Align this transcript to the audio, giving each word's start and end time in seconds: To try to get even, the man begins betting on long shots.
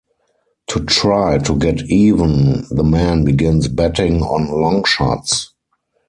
To 0.69 0.83
try 0.83 1.37
to 1.37 1.59
get 1.59 1.83
even, 1.91 2.65
the 2.71 2.83
man 2.83 3.23
begins 3.23 3.67
betting 3.67 4.23
on 4.23 4.47
long 4.49 4.83
shots. 4.83 5.51